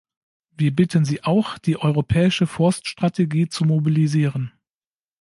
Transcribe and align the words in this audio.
Wir 0.57 0.75
bitten 0.75 1.05
Sie 1.05 1.23
auch, 1.23 1.59
die 1.59 1.77
europäische 1.79 2.47
Forststrategie 2.47 3.49
zu 3.49 3.65
mobilisieren. 3.65 4.51